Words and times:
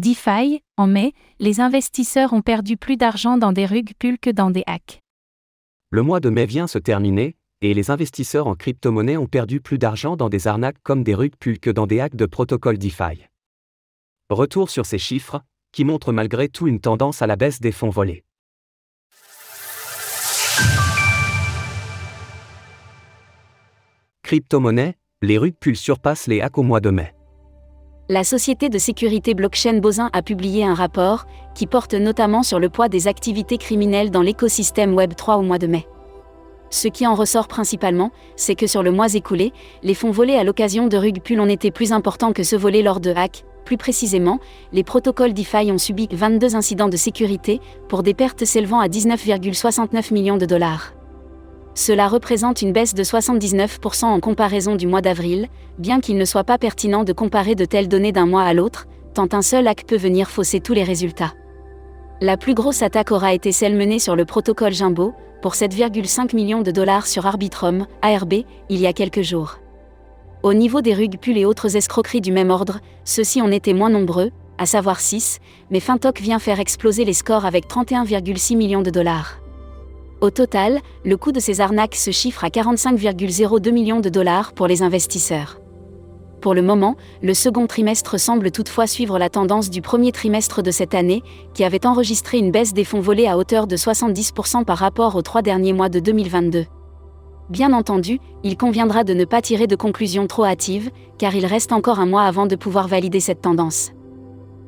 DeFi, 0.00 0.62
en 0.78 0.86
mai, 0.86 1.12
les 1.40 1.60
investisseurs 1.60 2.32
ont 2.32 2.40
perdu 2.40 2.78
plus 2.78 2.96
d'argent 2.96 3.36
dans 3.36 3.52
des 3.52 3.66
rug 3.66 3.92
pulls 3.98 4.18
que 4.18 4.30
dans 4.30 4.50
des 4.50 4.64
hacks. 4.66 5.02
Le 5.90 6.00
mois 6.02 6.20
de 6.20 6.30
mai 6.30 6.46
vient 6.46 6.66
se 6.66 6.78
terminer, 6.78 7.36
et 7.60 7.74
les 7.74 7.90
investisseurs 7.90 8.46
en 8.46 8.54
crypto-monnaie 8.54 9.18
ont 9.18 9.26
perdu 9.26 9.60
plus 9.60 9.76
d'argent 9.76 10.16
dans 10.16 10.30
des 10.30 10.46
arnaques 10.46 10.82
comme 10.82 11.04
des 11.04 11.14
rug 11.14 11.32
pulls 11.38 11.60
que 11.60 11.68
dans 11.68 11.86
des 11.86 12.00
hacks 12.00 12.16
de 12.16 12.24
protocole 12.24 12.78
DeFi. 12.78 13.26
Retour 14.30 14.70
sur 14.70 14.86
ces 14.86 14.96
chiffres, 14.96 15.42
qui 15.70 15.84
montrent 15.84 16.12
malgré 16.12 16.48
tout 16.48 16.66
une 16.66 16.80
tendance 16.80 17.20
à 17.20 17.26
la 17.26 17.36
baisse 17.36 17.60
des 17.60 17.70
fonds 17.70 17.90
volés. 17.90 18.24
Crypto-monnaie, 24.22 24.96
les 25.20 25.36
rug 25.36 25.52
pulls 25.60 25.76
surpassent 25.76 26.26
les 26.26 26.40
hacks 26.40 26.56
au 26.56 26.62
mois 26.62 26.80
de 26.80 26.88
mai 26.88 27.12
la 28.10 28.24
société 28.24 28.68
de 28.68 28.76
sécurité 28.76 29.34
blockchain 29.34 29.78
Bozin 29.78 30.10
a 30.12 30.20
publié 30.20 30.64
un 30.64 30.74
rapport 30.74 31.26
qui 31.54 31.68
porte 31.68 31.94
notamment 31.94 32.42
sur 32.42 32.58
le 32.58 32.68
poids 32.68 32.88
des 32.88 33.06
activités 33.06 33.56
criminelles 33.56 34.10
dans 34.10 34.20
l'écosystème 34.20 34.96
Web3 34.96 35.38
au 35.38 35.42
mois 35.42 35.58
de 35.58 35.68
mai. 35.68 35.86
Ce 36.70 36.88
qui 36.88 37.06
en 37.06 37.14
ressort 37.14 37.46
principalement, 37.46 38.10
c'est 38.34 38.56
que 38.56 38.66
sur 38.66 38.82
le 38.82 38.90
mois 38.90 39.14
écoulé, 39.14 39.52
les 39.84 39.94
fonds 39.94 40.10
volés 40.10 40.34
à 40.34 40.42
l'occasion 40.42 40.88
de 40.88 40.96
rug 40.96 41.22
pull 41.22 41.38
ont 41.38 41.46
été 41.46 41.70
plus 41.70 41.92
importants 41.92 42.32
que 42.32 42.42
ceux 42.42 42.56
volés 42.56 42.82
lors 42.82 42.98
de 42.98 43.12
hacks. 43.12 43.44
Plus 43.64 43.76
précisément, 43.76 44.40
les 44.72 44.82
protocoles 44.82 45.32
DeFi 45.32 45.70
ont 45.70 45.78
subi 45.78 46.08
22 46.10 46.56
incidents 46.56 46.88
de 46.88 46.96
sécurité 46.96 47.60
pour 47.88 48.02
des 48.02 48.14
pertes 48.14 48.44
s'élevant 48.44 48.80
à 48.80 48.88
19,69 48.88 50.12
millions 50.12 50.36
de 50.36 50.46
dollars. 50.46 50.94
Cela 51.74 52.08
représente 52.08 52.62
une 52.62 52.72
baisse 52.72 52.94
de 52.94 53.02
79% 53.02 54.04
en 54.04 54.20
comparaison 54.20 54.76
du 54.76 54.86
mois 54.86 55.00
d'avril, 55.00 55.48
bien 55.78 56.00
qu'il 56.00 56.18
ne 56.18 56.24
soit 56.24 56.44
pas 56.44 56.58
pertinent 56.58 57.04
de 57.04 57.12
comparer 57.12 57.54
de 57.54 57.64
telles 57.64 57.88
données 57.88 58.12
d'un 58.12 58.26
mois 58.26 58.42
à 58.42 58.54
l'autre, 58.54 58.86
tant 59.14 59.28
un 59.32 59.42
seul 59.42 59.66
hack 59.68 59.84
peut 59.86 59.96
venir 59.96 60.30
fausser 60.30 60.60
tous 60.60 60.74
les 60.74 60.84
résultats. 60.84 61.32
La 62.20 62.36
plus 62.36 62.54
grosse 62.54 62.82
attaque 62.82 63.12
aura 63.12 63.32
été 63.32 63.50
celle 63.52 63.76
menée 63.76 63.98
sur 63.98 64.14
le 64.14 64.24
protocole 64.24 64.74
Jimbo, 64.74 65.14
pour 65.40 65.54
7,5 65.54 66.36
millions 66.36 66.60
de 66.60 66.70
dollars 66.70 67.06
sur 67.06 67.26
Arbitrum, 67.26 67.86
ARB, 68.02 68.34
il 68.68 68.80
y 68.80 68.86
a 68.86 68.92
quelques 68.92 69.22
jours. 69.22 69.58
Au 70.42 70.52
niveau 70.52 70.82
des 70.82 70.94
rug 70.94 71.18
pulls 71.18 71.38
et 71.38 71.46
autres 71.46 71.76
escroqueries 71.76 72.20
du 72.20 72.32
même 72.32 72.50
ordre, 72.50 72.80
ceux-ci 73.04 73.40
ont 73.40 73.50
été 73.50 73.72
moins 73.72 73.90
nombreux, 73.90 74.30
à 74.58 74.66
savoir 74.66 75.00
6, 75.00 75.38
mais 75.70 75.80
Fintoc 75.80 76.20
vient 76.20 76.38
faire 76.38 76.60
exploser 76.60 77.06
les 77.06 77.14
scores 77.14 77.46
avec 77.46 77.66
31,6 77.68 78.56
millions 78.56 78.82
de 78.82 78.90
dollars. 78.90 79.39
Au 80.20 80.28
total, 80.28 80.80
le 81.02 81.16
coût 81.16 81.32
de 81.32 81.40
ces 81.40 81.62
arnaques 81.62 81.94
se 81.94 82.10
chiffre 82.10 82.44
à 82.44 82.48
45,02 82.48 83.72
millions 83.72 84.00
de 84.00 84.10
dollars 84.10 84.52
pour 84.52 84.66
les 84.66 84.82
investisseurs. 84.82 85.58
Pour 86.42 86.52
le 86.52 86.60
moment, 86.60 86.96
le 87.22 87.32
second 87.32 87.66
trimestre 87.66 88.20
semble 88.20 88.50
toutefois 88.50 88.86
suivre 88.86 89.18
la 89.18 89.30
tendance 89.30 89.70
du 89.70 89.80
premier 89.80 90.12
trimestre 90.12 90.62
de 90.62 90.70
cette 90.70 90.94
année, 90.94 91.22
qui 91.54 91.64
avait 91.64 91.86
enregistré 91.86 92.38
une 92.38 92.50
baisse 92.50 92.74
des 92.74 92.84
fonds 92.84 93.00
volés 93.00 93.28
à 93.28 93.38
hauteur 93.38 93.66
de 93.66 93.76
70% 93.76 94.64
par 94.64 94.76
rapport 94.76 95.16
aux 95.16 95.22
trois 95.22 95.40
derniers 95.40 95.72
mois 95.72 95.88
de 95.88 96.00
2022. 96.00 96.66
Bien 97.48 97.72
entendu, 97.72 98.20
il 98.44 98.58
conviendra 98.58 99.04
de 99.04 99.14
ne 99.14 99.24
pas 99.24 99.40
tirer 99.40 99.66
de 99.66 99.76
conclusions 99.76 100.26
trop 100.26 100.44
hâtives, 100.44 100.90
car 101.18 101.34
il 101.34 101.46
reste 101.46 101.72
encore 101.72 101.98
un 101.98 102.06
mois 102.06 102.22
avant 102.24 102.46
de 102.46 102.56
pouvoir 102.56 102.88
valider 102.88 103.20
cette 103.20 103.40
tendance. 103.40 103.92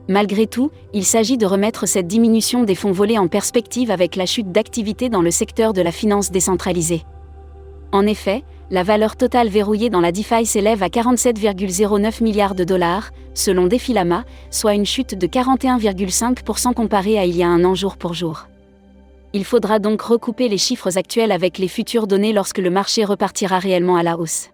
Malgré 0.09 0.47
tout, 0.47 0.71
il 0.93 1.05
s'agit 1.05 1.39
de 1.39 1.47
remettre 1.47 1.87
cette 1.87 2.09
diminution 2.09 2.65
des 2.65 2.75
fonds 2.75 2.93
volés 2.93 3.19
en 3.19 3.29
perspective 3.29 3.91
avec 3.91 4.17
la 4.17 4.27
chute 4.27 4.51
d'activité 4.51 5.09
dans 5.09 5.23
le 5.23 5.31
secteur 5.31 5.73
de 5.73 5.81
la 5.83 5.93
finance 5.93 6.31
décentralisée. 6.31 7.03
En 7.93 8.07
effet, 8.07 8.43
la 8.71 8.83
valeur 8.83 9.17
totale 9.17 9.49
verrouillée 9.49 9.91
dans 9.91 10.01
la 10.01 10.13
DeFi 10.13 10.47
s'élève 10.47 10.83
à 10.83 10.89
47,09 10.89 12.23
milliards 12.23 12.55
de 12.55 12.65
dollars, 12.65 13.11
selon 13.35 13.67
Defilama, 13.67 14.25
soit 14.51 14.75
une 14.75 14.87
chute 14.87 15.15
de 15.15 15.27
41,5% 15.27 16.73
comparée 16.73 17.19
à 17.19 17.27
il 17.27 17.37
y 17.37 17.43
a 17.43 17.49
un 17.49 17.65
an 17.65 17.75
jour 17.75 17.97
pour 17.97 18.15
jour. 18.15 18.49
Il 19.35 19.45
faudra 19.45 19.79
donc 19.79 20.03
recouper 20.03 20.49
les 20.49 20.59
chiffres 20.59 20.99
actuels 20.99 21.33
avec 21.33 21.59
les 21.59 21.69
futures 21.69 22.07
données 22.07 22.33
lorsque 22.33 22.59
le 22.59 22.71
marché 22.71 23.05
repartira 23.05 23.59
réellement 23.59 23.97
à 23.97 24.03
la 24.03 24.19
hausse. 24.19 24.51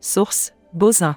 Source 0.00 0.52
Bozin. 0.72 1.16